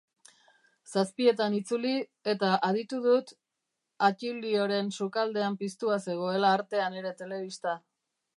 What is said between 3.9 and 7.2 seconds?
Attilioren sukaldean piztua zegoela artean ere